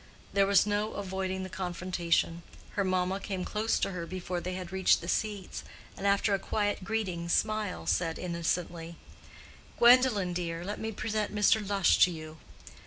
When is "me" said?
10.79-10.91